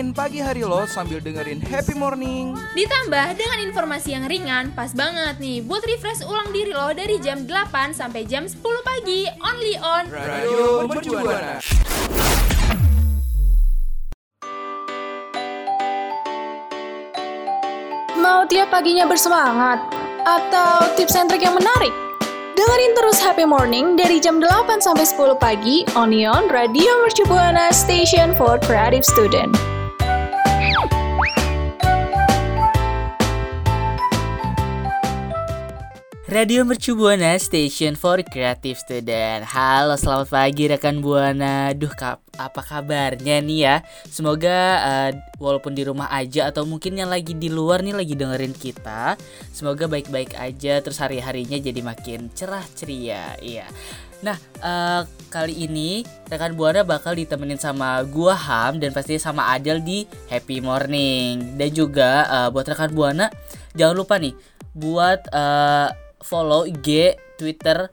[0.00, 2.56] warnain pagi hari lo sambil dengerin happy morning.
[2.72, 7.44] Ditambah dengan informasi yang ringan, pas banget nih buat refresh ulang diri lo dari jam
[7.44, 11.60] 8 sampai jam 10 pagi, only on Radio Mercubuana.
[18.16, 19.84] Mau tiap paginya bersemangat?
[20.24, 21.92] Atau tips and trick yang menarik?
[22.56, 28.32] Dengerin terus Happy Morning dari jam 8 sampai 10 pagi Onion Radio Mercu Buana Station
[28.40, 29.69] for Creative Student.
[36.30, 39.42] Radio Mercu Buana Station for Creative Student.
[39.50, 41.74] Halo, selamat pagi rekan Buana.
[41.74, 43.76] Duh, kap, apa kabarnya nih ya?
[44.06, 45.10] Semoga eh,
[45.42, 49.18] walaupun di rumah aja atau mungkin yang lagi di luar nih lagi dengerin kita,
[49.50, 53.34] semoga baik-baik aja terus hari-harinya jadi makin cerah ceria.
[53.42, 53.66] Iya.
[54.22, 55.02] Nah, eh,
[55.34, 60.62] kali ini rekan Buana bakal ditemenin sama gua Ham dan pastinya sama Adel di Happy
[60.62, 61.58] Morning.
[61.58, 63.26] Dan juga eh, buat rekan Buana
[63.74, 64.30] jangan lupa nih
[64.78, 67.90] buat eh, follow IG, Twitter,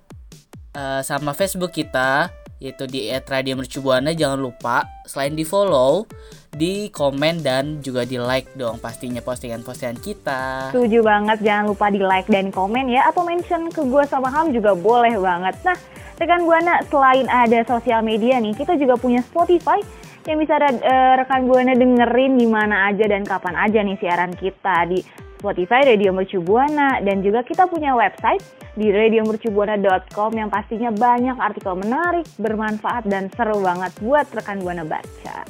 [0.75, 4.17] eh, sama Facebook kita yaitu di @radiomercubuana.
[4.17, 6.09] Jangan lupa selain di follow
[6.57, 10.73] di komen dan juga di like dong pastinya postingan-postingan kita.
[10.73, 13.05] Setuju banget, jangan lupa di like dan komen ya.
[13.05, 15.53] Atau mention ke gue sama Ham juga boleh banget.
[15.61, 15.77] Nah,
[16.17, 19.77] rekan Buana selain ada sosial media nih Kita juga punya Spotify.
[20.25, 24.89] Yang bisa eh, rekan Buana dengerin di mana aja dan kapan aja nih siaran kita.
[24.89, 24.99] Di
[25.37, 28.41] Spotify Radio Mercu Buana Dan juga kita punya website
[28.73, 35.45] di radiomercubuana.com Yang pastinya banyak artikel menarik, bermanfaat, dan seru banget buat rekan Buana baca.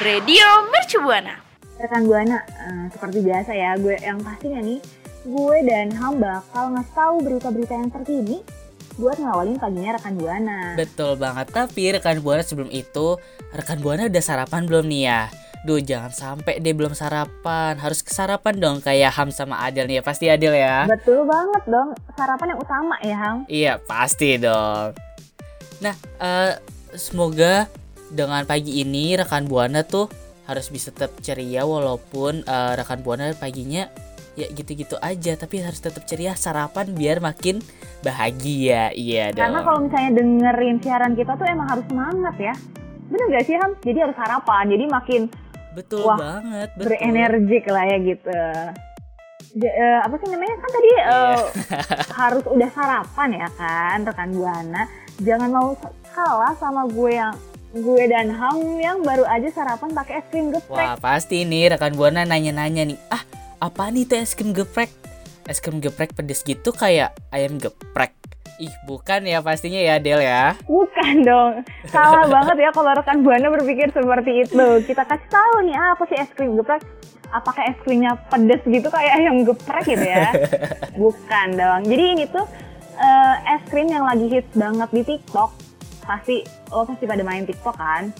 [0.00, 1.34] Radio Mercu Buana.
[1.72, 4.78] rekan buana eh, seperti biasa ya gue yang pastinya nih
[5.26, 8.38] gue dan Ham bakal ngasih tahu berita-berita yang terkini
[9.00, 10.78] buat ngawalin paginya rekan buana.
[10.78, 13.18] Betul banget tapi rekan buana sebelum itu
[13.50, 15.20] rekan buana udah sarapan belum nih ya
[15.62, 17.78] Duh jangan sampai deh belum sarapan.
[17.78, 20.02] Harus sarapan dong kayak Ham sama Adel nih ya.
[20.02, 20.90] Pasti Adel ya.
[20.90, 21.94] Betul banget dong.
[22.18, 23.36] Sarapan yang utama ya Ham.
[23.46, 24.98] Iya pasti dong.
[25.78, 26.58] Nah eh,
[26.98, 27.70] semoga
[28.10, 30.10] dengan pagi ini rekan buana tuh
[30.50, 33.86] harus bisa tetap ceria walaupun eh, rekan buana paginya
[34.34, 35.38] ya gitu-gitu aja.
[35.38, 37.62] Tapi harus tetap ceria sarapan biar makin
[38.02, 38.90] bahagia.
[38.98, 39.46] Iya dong.
[39.46, 42.54] karena kalau misalnya dengerin siaran kita tuh emang harus semangat ya.
[43.14, 43.78] Bener gak sih Ham?
[43.78, 44.64] Jadi harus sarapan.
[44.72, 45.22] Jadi makin
[45.72, 46.84] betul Wah, banget betul.
[46.88, 48.40] berenergik lah ya gitu
[49.52, 51.40] Ja- eh, apa sih namanya kan tadi eh,
[52.20, 54.82] harus udah sarapan ya kan rekan buana
[55.18, 55.68] jangan mau
[56.08, 57.34] kalah sama gue yang
[57.72, 61.92] gue dan Ham yang baru aja sarapan pakai es krim geprek Wah pasti nih rekan
[61.92, 63.20] buana nanya-nanya nih ah
[63.60, 64.90] apa nih tuh es krim geprek?
[65.46, 68.10] Es krim geprek pedes gitu kayak ayam geprek.
[68.60, 70.52] Ih bukan ya pastinya ya Del ya.
[70.68, 71.52] bukan dong.
[71.88, 74.66] Salah banget ya kalau rekan buana berpikir seperti itu.
[74.84, 76.84] Kita kasih tahu nih apa sih es krim geprek?
[77.32, 80.30] Apakah es krimnya pedes gitu kayak ayam geprek gitu ya?
[81.00, 81.80] Bukan dong.
[81.88, 82.44] Jadi ini tuh
[83.00, 85.50] eh, es krim yang lagi hits banget di TikTok.
[86.04, 88.12] Pasti lo pasti pada main TikTok kan?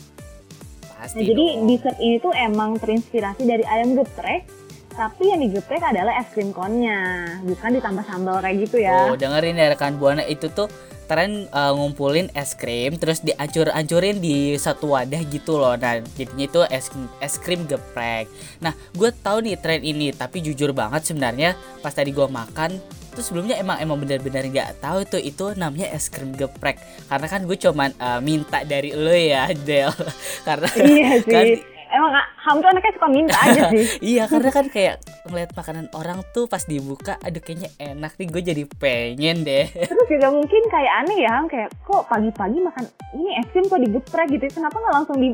[0.96, 1.18] Pasti.
[1.20, 1.66] Nah, jadi dong.
[1.68, 4.48] dessert ini tuh emang terinspirasi dari ayam geprek,
[4.92, 7.00] tapi yang digeprek adalah es krim connya,
[7.42, 9.08] bukan ditambah sambal kayak gitu ya.
[9.08, 10.68] Oh, dengerin ya rekan Buana itu tuh
[11.04, 15.76] tren uh, ngumpulin es krim terus diancur-ancurin di satu wadah gitu loh.
[15.76, 16.88] Nah, jadinya itu es
[17.20, 18.28] es krim geprek.
[18.60, 22.80] Nah, gue tahu nih tren ini, tapi jujur banget sebenarnya pas tadi gue makan
[23.12, 26.80] tuh sebelumnya emang emang benar-benar nggak tahu tuh itu namanya es krim geprek
[27.12, 29.92] karena kan gue cuman uh, minta dari lo ya Del
[30.48, 31.28] karena iya sih.
[31.28, 31.60] kan-
[31.92, 33.84] Emang ah, Ham tuh anaknya suka minta aja sih.
[34.00, 38.42] iya karena kan kayak ngeliat makanan orang tuh pas dibuka aduh kayaknya enak nih gue
[38.42, 43.30] jadi pengen deh Terus juga mungkin kayak aneh ya, Ham kayak kok pagi-pagi makan ini
[43.36, 45.30] es krim kok digeprek gitu, kenapa nggak langsung di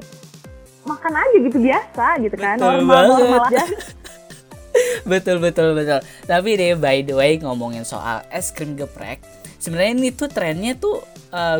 [0.82, 3.54] makan aja gitu biasa gitu kan, Betul normal normal banget.
[3.54, 3.64] aja.
[5.04, 9.18] betul betul betul tapi deh by the way ngomongin soal es krim geprek
[9.56, 11.02] sebenarnya ini tuh trennya tuh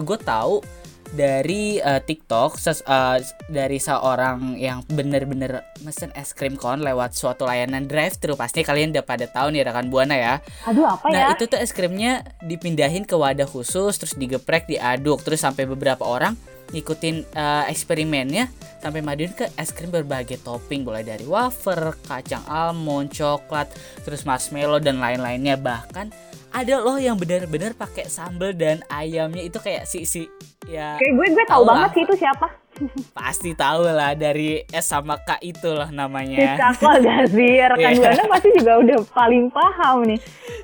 [0.01, 0.63] gue tahu
[1.09, 3.19] dari eh, TikTok ses- eh,
[3.49, 8.93] dari seorang yang bener-bener mesen es krim kon lewat suatu layanan drive thru pasti kalian
[8.93, 10.35] udah pada tahu nih rekan buana ya.
[10.69, 11.35] Aduh apa Nah ya?
[11.35, 16.37] itu tuh es krimnya dipindahin ke wadah khusus terus digeprek diaduk terus sampai beberapa orang
[16.69, 18.53] ngikutin eh, eksperimennya
[18.85, 20.85] sampai maduin ke es krim berbagai topping.
[20.85, 23.73] Mulai dari wafer, kacang almond, coklat,
[24.05, 25.57] terus marshmallow dan lain-lainnya.
[25.57, 26.13] Bahkan
[26.53, 30.25] ada loh yang benar-benar pakai sambal dan ayamnya itu kayak si si
[30.65, 32.49] ya Kayak gue gue tahu banget sih itu siapa.
[33.19, 36.55] pasti tahu lah dari S sama K itu lah namanya.
[36.55, 37.53] Siska Kol gak sih?
[37.59, 37.99] Rekan Iya.
[37.99, 40.19] Buana pasti juga udah paling paham nih.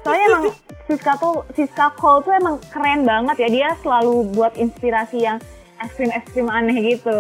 [0.06, 0.44] Soalnya emang
[0.86, 3.48] Siska tuh Siska Kol tuh emang keren banget ya.
[3.50, 5.42] Dia selalu buat inspirasi yang
[5.82, 7.19] ekstrim-ekstrim aneh gitu.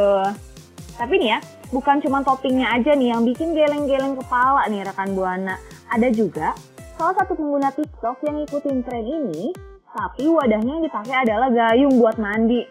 [0.94, 1.38] Tapi nih ya,
[1.74, 5.58] bukan cuma toppingnya aja nih yang bikin geleng-geleng kepala nih rekan Buana.
[5.90, 6.54] Ada juga
[6.94, 9.50] salah satu pengguna TikTok yang ngikutin tren ini,
[9.90, 12.62] tapi wadahnya yang dipakai adalah gayung buat mandi.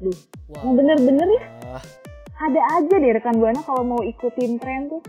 [0.00, 0.18] Duh,
[0.58, 1.44] yang bener-bener ya
[2.34, 5.02] ada aja deh rekan buana kalau mau ikutin tren tuh.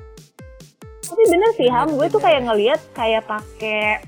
[1.06, 4.02] Tapi bener sih Ham, gue tuh kayak ngeliat kayak pakai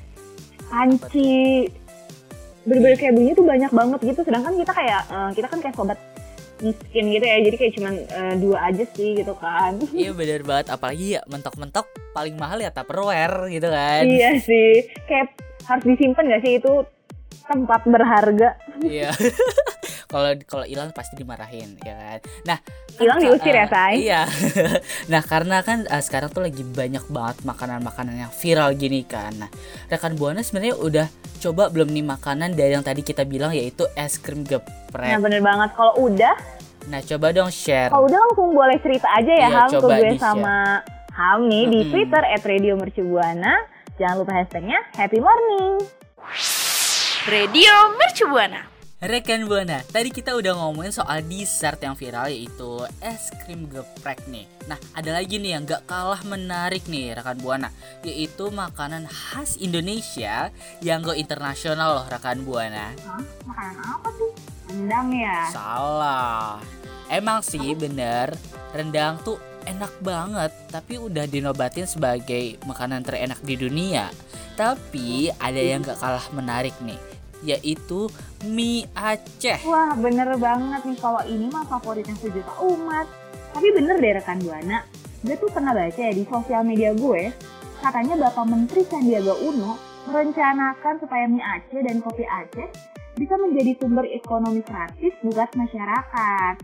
[0.70, 1.66] panci
[2.68, 4.22] bener-bener kayak bunyi tuh banyak banget gitu.
[4.22, 6.00] Sedangkan kita kayak eh, kita kan kayak sobat
[6.62, 9.78] miskin gitu ya, jadi kayak cuman eh, dua aja sih gitu kan.
[9.98, 14.04] Iya bener banget apalagi ya mentok-mentok paling mahal ya Tupperware gitu kan.
[14.06, 15.34] iya sih, kayak
[15.68, 16.74] harus disimpan gak sih itu
[17.48, 18.50] tempat berharga.
[18.84, 19.12] Iya.
[20.08, 22.20] Kalau kalau hilang pasti dimarahin ya kan.
[22.44, 23.94] Nah, kan Hilang ka- diusir ya, eh, Say?
[24.02, 24.22] Iya.
[25.12, 29.36] nah, karena kan eh, sekarang tuh lagi banyak banget makanan-makanan yang viral gini kan.
[29.38, 29.52] Nah,
[29.86, 31.08] rekan Buana sebenarnya udah
[31.38, 35.20] coba belum nih makanan dari yang tadi kita bilang yaitu es krim Nah geprek.
[35.20, 36.34] bener banget, kalau udah,
[36.88, 37.92] Nah, coba dong share.
[37.92, 40.56] kalau udah langsung boleh cerita aja ya Iya, Ham ke gue sama
[41.12, 41.92] Ham nih di Mm-mm.
[41.92, 43.54] Twitter @radiomercubuana.
[43.98, 45.84] Jangan lupa hashtagnya Happy Morning.
[47.26, 48.77] Radio Mercubuana.
[48.98, 54.50] Rekan Buana, tadi kita udah ngomongin soal dessert yang viral yaitu es krim geprek nih.
[54.66, 57.70] Nah, ada lagi nih yang gak kalah menarik nih rekan Buana,
[58.02, 60.50] yaitu makanan khas Indonesia
[60.82, 62.90] yang go internasional loh rekan Buana.
[63.06, 63.22] Hah?
[63.46, 64.34] Makanan apa tuh?
[64.66, 65.46] Rendang ya?
[65.54, 66.58] Salah.
[67.06, 68.34] Emang sih bener,
[68.74, 69.38] rendang tuh
[69.70, 74.10] enak banget, tapi udah dinobatin sebagai makanan terenak di dunia.
[74.58, 76.98] Tapi ada yang gak kalah menarik nih,
[77.48, 78.12] yaitu
[78.44, 79.64] mie Aceh.
[79.64, 83.08] Wah bener banget nih kalau ini mah favoritnya sejuta umat.
[83.56, 84.86] Tapi bener deh rekan Buana,
[85.26, 87.34] gue tuh pernah baca ya di sosial media gue,
[87.82, 92.70] katanya Bapak Menteri Sandiaga Uno merencanakan supaya mie Aceh dan kopi Aceh
[93.18, 96.56] bisa menjadi sumber ekonomi gratis buat masyarakat.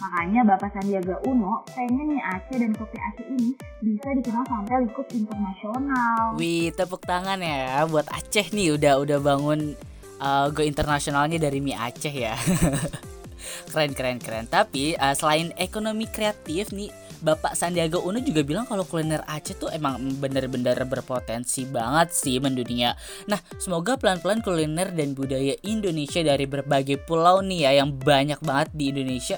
[0.00, 5.06] Makanya Bapak Sandiaga Uno pengen mie Aceh dan kopi Aceh ini bisa dikenal sampai lingkup
[5.14, 6.34] internasional.
[6.34, 9.78] Wih, tepuk tangan ya buat Aceh nih udah udah bangun
[10.20, 12.36] uh, go internasionalnya dari mie Aceh ya.
[13.72, 14.46] keren keren keren.
[14.46, 19.68] Tapi uh, selain ekonomi kreatif nih Bapak Sandiaga Uno juga bilang kalau kuliner Aceh tuh
[19.68, 22.96] emang bener-bener berpotensi banget sih mendunia.
[23.28, 28.68] Nah, semoga pelan-pelan kuliner dan budaya Indonesia dari berbagai pulau nih ya yang banyak banget
[28.72, 29.36] di Indonesia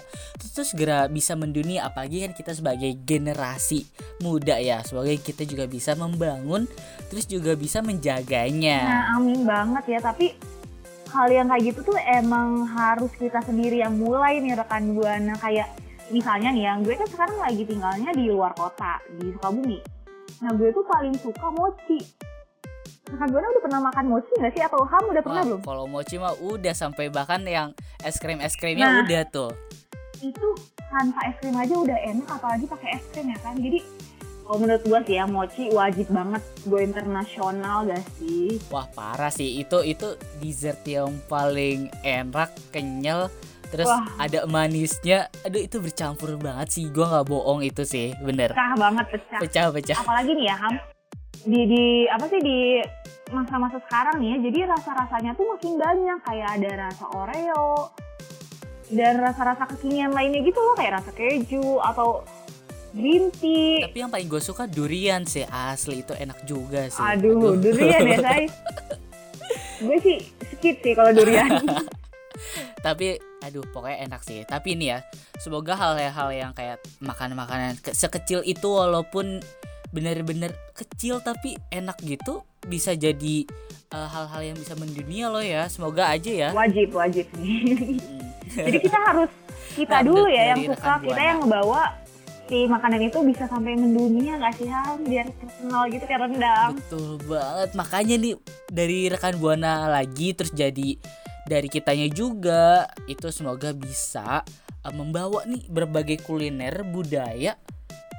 [0.52, 3.82] tuh segera bisa mendunia apalagi kan kita sebagai generasi
[4.22, 4.78] muda ya.
[4.86, 6.70] Semoga kita juga bisa membangun
[7.10, 8.78] terus juga bisa menjaganya.
[8.86, 10.00] Nah, amin banget ya.
[10.04, 10.51] Tapi
[11.12, 15.68] hal yang kayak gitu tuh emang harus kita sendiri yang mulai nih rekan buana kayak
[16.08, 19.78] misalnya nih yang gue kan sekarang lagi tinggalnya di luar kota di Sukabumi.
[20.40, 22.00] Nah, gue tuh paling suka mochi.
[23.06, 25.60] Rekan buana udah pernah makan mochi nggak sih atau ham udah pernah Wah, belum?
[25.62, 27.68] kalau mochi mah udah sampai bahkan yang
[28.00, 29.00] es krim es krimnya Nah.
[29.02, 29.52] udah tuh.
[30.18, 30.48] Itu
[30.82, 33.54] tanpa es krim aja udah enak apalagi pakai es krim ya kan.
[33.54, 33.78] Jadi
[34.42, 36.42] kalau menurut gue sih ya mochi wajib banget.
[36.66, 38.58] Go internasional gak sih?
[38.68, 39.62] Wah parah sih.
[39.62, 43.30] Itu itu dessert yang paling enak kenyal.
[43.70, 44.04] Terus Wah.
[44.20, 45.32] ada manisnya.
[45.46, 46.84] Aduh itu bercampur banget sih.
[46.92, 48.12] Gua nggak bohong itu sih.
[48.20, 48.52] Bener.
[48.52, 49.40] Pecah banget pecah.
[49.40, 49.98] pecah pecah.
[50.02, 50.74] Apalagi nih ya Ham.
[51.42, 52.58] Di di apa sih di
[53.32, 56.18] masa-masa sekarang nih ya jadi rasa-rasanya tuh makin banyak.
[56.28, 57.94] Kayak ada rasa Oreo
[58.92, 60.76] dan rasa-rasa kekinian lainnya gitu loh.
[60.76, 62.26] Kayak rasa keju atau
[62.92, 63.82] green tea.
[63.82, 67.00] Tapi yang paling gue suka durian sih asli itu enak juga sih.
[67.00, 68.44] Aduh durian ya say.
[69.80, 70.18] Gue sih
[70.52, 71.50] skip sih kalau durian.
[72.80, 74.42] Tapi aduh pokoknya enak sih.
[74.44, 75.02] Tapi ini ya
[75.36, 79.42] semoga hal-hal yang kayak makanan-makanan ke- sekecil itu walaupun
[79.90, 83.44] bener-bener kecil tapi enak gitu bisa jadi
[83.90, 85.66] eh, hal-hal yang bisa mendunia loh ya.
[85.66, 86.48] Semoga aja ya.
[86.52, 87.98] Wajib wajib nih.
[88.44, 88.68] Hmm.
[88.68, 89.30] jadi kita harus
[89.72, 91.22] kita Nah, dulu ya yang suka kita Buana.
[91.24, 91.82] yang ngebawa
[92.52, 95.00] si makanan itu bisa sampai mendunia nggak sih Ham?
[95.08, 96.76] Biar terkenal gitu kayak rendang.
[96.76, 97.68] Betul banget.
[97.72, 98.34] Makanya nih
[98.68, 101.00] dari rekan Buana lagi terus jadi
[101.48, 104.44] dari kitanya juga itu semoga bisa
[104.84, 107.56] uh, membawa nih berbagai kuliner budaya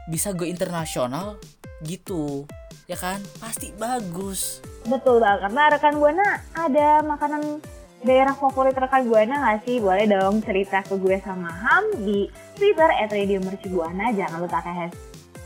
[0.09, 1.37] bisa go internasional
[1.85, 2.49] gitu.
[2.89, 3.21] Ya kan?
[3.37, 4.65] Pasti bagus.
[4.89, 7.61] Betul banget, karena rekan Buana ada makanan
[8.03, 9.79] daerah favorit rekan Buana nggak sih?
[9.79, 12.27] Boleh dong cerita ke gue sama Ham di
[12.60, 14.12] Twitter at Radio Mercubuana.
[14.12, 14.93] Jangan lupa pakai has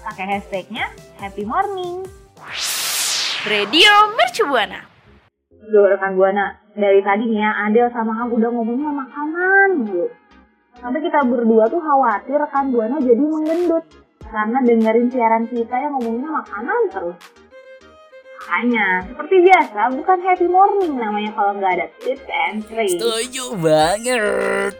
[0.01, 0.89] pakai hashtagnya
[1.21, 2.01] Happy Morning.
[3.45, 4.81] Radio Mercubuana.
[5.53, 10.05] Duh rekan Buana, dari tadi nih ya Adel sama Ham udah ngomongnya makanan gitu.
[10.77, 13.85] Sampai kita berdua tuh khawatir rekan Buana jadi menggendut.
[14.27, 17.17] Karena dengerin siaran kita yang ngomongnya makanan terus.
[18.47, 22.95] Makanya, seperti biasa, bukan happy morning namanya kalau nggak ada tips and tricks.
[22.95, 24.71] Setuju banget.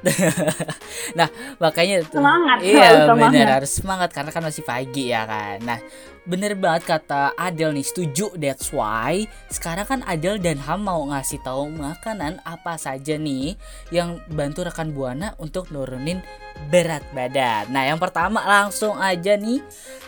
[1.20, 1.28] nah,
[1.60, 2.24] makanya tuh.
[2.24, 3.28] Semangat, Iya, semangat.
[3.28, 5.60] bener harus semangat karena kan masih pagi ya kan.
[5.68, 5.80] Nah,
[6.24, 11.44] bener banget kata Adel nih, setuju that's why sekarang kan Adel dan Ham mau ngasih
[11.44, 13.60] tahu makanan apa saja nih
[13.92, 16.24] yang bantu rekan Buana untuk nurunin
[16.72, 17.68] berat badan.
[17.68, 19.60] Nah, yang pertama langsung aja nih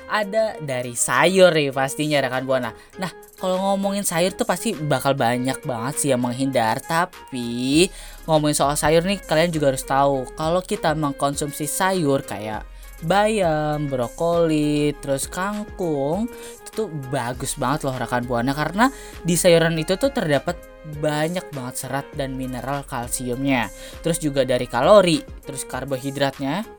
[0.08, 2.72] ada dari sayur nih pastinya rekan Buana.
[2.96, 7.88] Nah, kalau ngomongin sayur tuh pasti bakal banyak banget sih yang menghindar, tapi
[8.28, 12.68] ngomongin soal sayur nih kalian juga harus tahu kalau kita mengkonsumsi sayur kayak
[13.00, 16.28] bayam, brokoli, terus kangkung
[16.60, 18.92] itu tuh bagus banget loh rekan buana karena
[19.24, 20.60] di sayuran itu tuh terdapat
[21.00, 23.72] banyak banget serat dan mineral kalsiumnya.
[24.04, 26.79] Terus juga dari kalori, terus karbohidratnya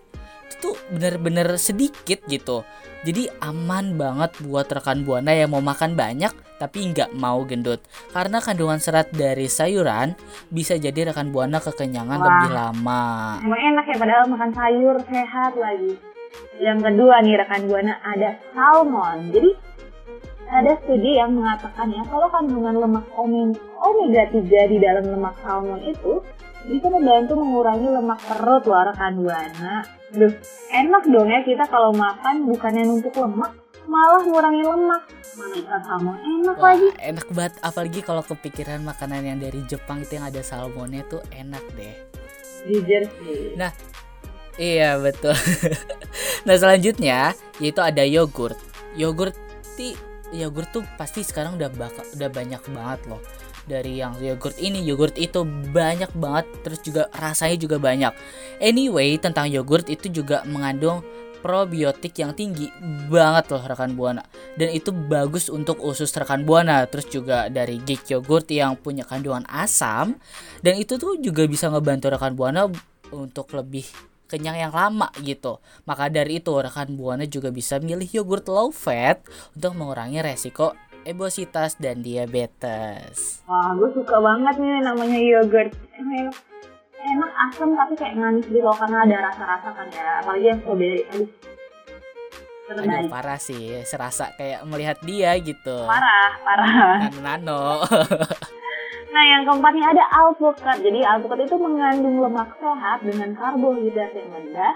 [0.60, 2.62] tuh bener-bener sedikit gitu.
[3.00, 7.80] Jadi aman banget buat rekan buana yang mau makan banyak tapi nggak mau gendut.
[8.12, 10.12] Karena kandungan serat dari sayuran
[10.52, 12.26] bisa jadi rekan buana kekenyangan Wah.
[12.28, 13.04] lebih lama.
[13.40, 15.96] Emang enak ya padahal makan sayur sehat lagi.
[16.60, 19.32] Yang kedua nih rekan buana ada salmon.
[19.32, 19.50] Jadi
[20.50, 25.80] ada studi yang mengatakan ya kalau kandungan lemak ome- omega 3 di dalam lemak salmon
[25.88, 26.20] itu
[26.68, 29.99] bisa membantu mengurangi lemak perut loh rekan buana.
[30.10, 30.34] Duh,
[30.74, 33.54] enak dong ya kita kalau makan bukannya numpuk lemak,
[33.86, 35.02] malah ngurangi lemak.
[35.38, 36.88] Mana ikan salmon enak Wah, lagi.
[36.98, 41.62] enak banget apalagi kalau kepikiran makanan yang dari Jepang itu yang ada salmonnya tuh enak
[41.78, 41.94] deh.
[42.66, 43.54] Jujur sih.
[44.60, 45.32] Iya betul.
[46.46, 48.58] nah selanjutnya yaitu ada yogurt.
[48.98, 49.38] Yogurt
[49.78, 49.94] ti
[50.34, 53.22] yogurt tuh pasti sekarang udah bakal udah banyak banget loh.
[53.70, 58.10] Dari yang yogurt ini, yogurt itu banyak banget terus juga rasanya juga banyak.
[58.58, 61.06] Anyway, tentang yogurt itu juga mengandung
[61.40, 62.68] probiotik yang tinggi
[63.08, 64.20] banget loh rekan buana
[64.60, 69.48] dan itu bagus untuk usus rekan buana terus juga dari Geek yogurt yang punya kandungan
[69.48, 70.20] asam
[70.60, 72.68] dan itu tuh juga bisa ngebantu rekan buana
[73.10, 73.88] untuk lebih
[74.30, 75.58] kenyang yang lama gitu.
[75.90, 79.26] Maka dari itu rekan buana juga bisa milih yogurt low fat
[79.58, 80.70] untuk mengurangi resiko
[81.04, 83.44] obesitas dan diabetes.
[83.48, 85.72] Wah, gue suka banget nih namanya yogurt.
[85.96, 86.34] Enak,
[87.00, 90.20] enak asam tapi kayak manis gitu karena ada rasa-rasa kan ya.
[90.24, 91.02] Apalagi yang strawberry.
[91.10, 91.28] Aduh.
[93.10, 95.90] Parah sih, serasa kayak melihat dia gitu.
[95.90, 97.10] Parah, parah.
[97.10, 97.62] Nano-nano.
[99.10, 100.86] Nah, yang keempatnya ada alpukat.
[100.86, 104.74] Jadi alpukat itu mengandung lemak sehat dengan karbohidrat yang rendah.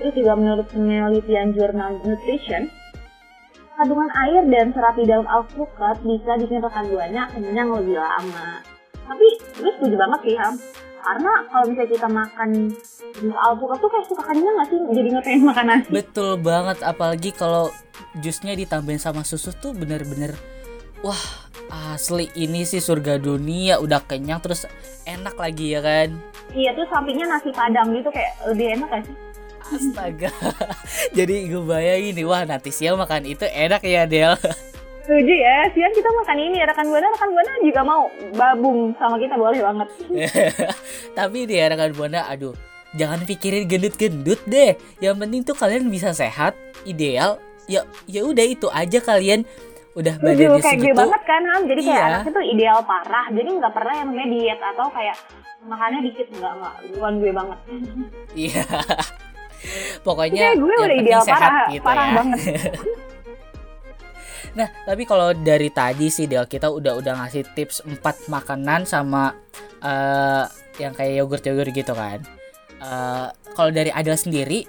[0.00, 2.72] Terus juga menurut penelitian jurnal Nutrition,
[3.78, 8.62] kandungan air dan serat di dalam alpukat bisa bikin rekan buahnya kenyang lebih lama.
[9.02, 9.26] Tapi
[9.58, 10.54] gue setuju banget sih, Ham.
[11.02, 12.50] Karena kalau misalnya kita makan
[13.18, 14.78] jus alpukat tuh kayak suka kenyang gak sih?
[14.78, 15.88] Jadi nggak pengen makan nasi.
[15.90, 17.74] Betul banget apalagi kalau
[18.22, 20.36] jusnya ditambahin sama susu tuh bener-bener
[21.02, 21.18] wah
[21.96, 24.68] asli ini sih surga dunia udah kenyang terus
[25.08, 26.12] enak lagi ya kan
[26.52, 29.16] Iya tuh sampingnya nasi padang gitu kayak lebih enak gak sih?
[29.72, 30.30] Astaga.
[31.16, 34.36] Jadi gue bayangin nih wah nanti siang makan itu enak ya Del.
[35.02, 38.02] Setuju ya, siang kita makan ini rekan buana, rekan buana juga mau
[38.32, 39.88] babung sama kita boleh banget.
[41.18, 42.54] tapi dia rekan buana aduh
[42.94, 44.78] jangan pikirin gendut-gendut deh.
[44.98, 49.42] Yang penting tuh kalian bisa sehat ideal ya ya udah itu aja kalian.
[49.92, 52.08] Udah badannya kayak gue segitu banget kan Ham, jadi kayak Iya.
[52.08, 55.16] anaknya tuh ideal parah, jadi nggak pernah yang namanya diet atau kayak
[55.62, 57.58] makannya dikit nggak nggak bukan gue banget.
[58.32, 58.64] iya
[60.02, 62.14] pokoknya Kayak gue yang udah ideal sehat parah, gitu parah ya.
[62.18, 62.40] banget.
[64.52, 69.32] Nah, tapi kalau dari tadi sih Del kita udah udah ngasih tips 4 makanan sama
[69.80, 70.44] eh
[70.76, 72.20] yang kayak yogurt-yogurt gitu kan.
[72.76, 74.68] Eh kalau dari Adel sendiri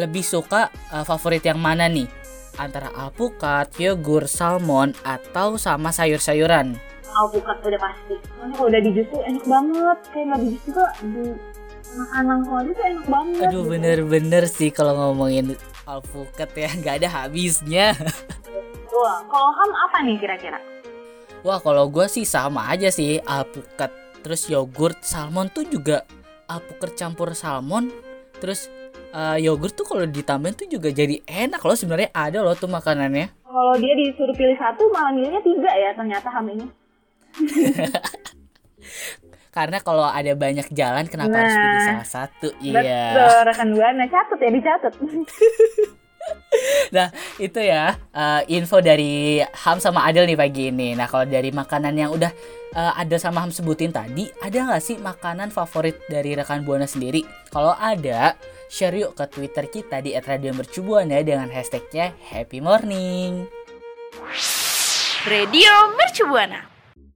[0.00, 2.08] lebih suka eh, favorit yang mana nih?
[2.56, 6.76] Antara alpukat, yogurt, salmon atau sama sayur-sayuran?
[7.12, 8.16] Alpukat udah pasti.
[8.16, 11.24] Soalnya kalau udah di jus tuh enak banget, kayak nggak di jus juga di
[11.92, 13.42] makan langsung aja tuh enak banget.
[13.48, 13.70] Aduh gitu.
[13.70, 17.96] bener-bener sih kalau ngomongin alpukat ya nggak ada habisnya.
[18.92, 20.60] Tuh, kalau Ham apa nih kira-kira?
[21.42, 23.90] Wah kalau gue sih sama aja sih alpukat
[24.22, 26.06] terus yogurt, salmon tuh juga
[26.46, 27.90] alpukat campur salmon,
[28.38, 28.70] terus
[29.10, 33.26] eh, yogurt tuh kalau ditambahin tuh juga jadi enak loh sebenarnya ada loh tuh makanannya.
[33.52, 36.66] Kalau dia disuruh pilih satu, malah milihnya tiga ya ternyata ham ini.
[39.52, 41.60] Karena kalau ada banyak jalan kenapa harus Nah.
[41.60, 42.48] pilih salah satu?
[42.58, 43.04] Iya.
[43.12, 44.04] Betul, rekan Buana.
[44.08, 44.92] Catat ya, dicatat.
[46.94, 50.94] Nah, itu ya eh, info dari Ham sama Adel nih pagi ini.
[50.94, 52.30] Nah, kalau dari makanan yang udah
[52.72, 57.26] eh, Adel sama Ham sebutin tadi, ada nggak sih makanan favorit dari rekan Buana sendiri?
[57.50, 58.38] Kalau ada,
[58.70, 63.50] share yuk ke Twitter kita di @radiomercubuana dengan hashtagnya Happy Morning.
[65.26, 66.71] Radio Mercu Buana.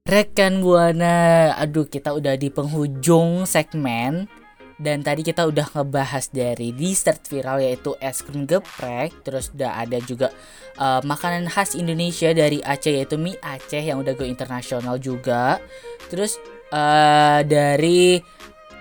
[0.07, 4.31] Rekan Buana, aduh kita udah di penghujung segmen
[4.79, 9.99] dan tadi kita udah ngebahas dari dessert viral yaitu es krim geprek, terus udah ada
[10.07, 10.31] juga
[10.79, 15.59] eh, makanan khas Indonesia dari Aceh yaitu mie Aceh yang udah go internasional juga.
[16.07, 16.39] Terus
[16.71, 18.23] eh, dari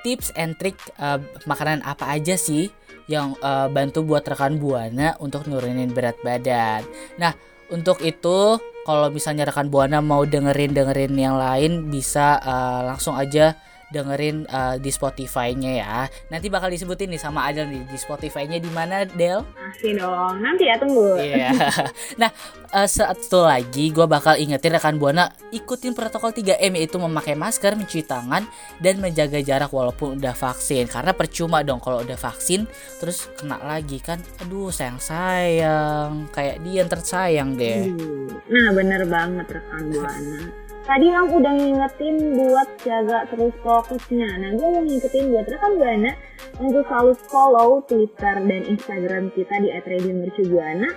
[0.05, 1.17] tips and trick eh,
[1.50, 2.70] makanan apa aja sih
[3.10, 6.86] yang eh, bantu buat rekan Buana untuk nurunin berat badan.
[7.17, 7.34] Nah,
[7.74, 13.57] untuk itu kalau misalnya rekan Buana mau dengerin dengerin yang lain bisa eh, langsung aja
[13.94, 15.96] dengerin eh, di Spotify-nya ya.
[16.34, 19.46] Nanti bakal disebutin nih sama Adel nih di Spotify-nya di mana Del?
[19.54, 20.42] Masih dong.
[20.42, 21.18] Nanti ya, tunggu.
[21.20, 21.50] Iya.
[22.22, 22.30] nah,
[22.74, 28.06] eh, satu lagi gue bakal ingetin rekan Buana ikutin protokol 3M yaitu memakai masker, mencuci
[28.08, 28.48] tangan
[28.82, 30.89] dan menjaga jarak walaupun udah vaksin.
[30.89, 32.65] Karena percuma dong kalau udah vaksin
[32.98, 34.18] terus kena lagi kan.
[34.42, 36.34] Aduh, sayang-sayang.
[36.34, 37.92] Kayak dia yang tersayang deh.
[37.94, 38.27] Hmm.
[38.50, 40.64] Nah, bener banget rekan Buana.
[40.86, 44.30] Tadi yang udah ngingetin buat jaga terus fokusnya.
[44.38, 46.13] Nah, gue mau ngingetin buat rekan Buana
[46.62, 50.89] untuk selalu follow Twitter dan Instagram kita di @radiomercubuana.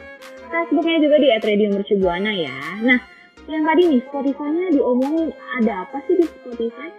[0.53, 2.61] Facebooknya juga di @radiomercubuana ya.
[2.85, 3.01] Nah,
[3.49, 6.93] yang tadi nih Spotify-nya diomongin ada apa sih di Spotify?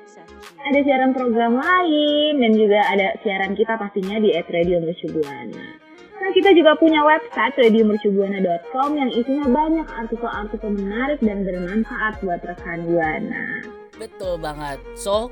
[0.60, 5.89] Ada siaran program lain dan juga ada siaran kita pastinya di @radiomercubuana.
[6.20, 12.84] Nah, kita juga punya website radiomercubuana.com yang isinya banyak artikel-artikel menarik dan bermanfaat buat rekan
[12.84, 13.64] Buana.
[13.96, 14.84] Betul banget.
[15.00, 15.32] So,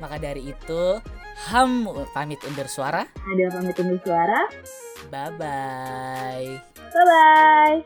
[0.00, 0.82] maka dari itu
[1.52, 3.04] Ham pamit undur suara.
[3.04, 4.40] Ada pamit undur suara.
[5.12, 6.48] Bye bye.
[6.92, 7.76] Bye-bye.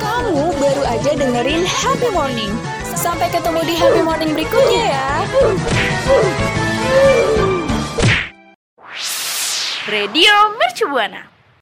[0.00, 2.52] Kamu baru aja dengerin Happy Morning.
[2.96, 5.08] Sampai ketemu di Happy Morning berikutnya ya.
[9.88, 11.35] Radio Mercu Buana.